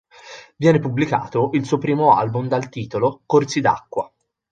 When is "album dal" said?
2.17-2.69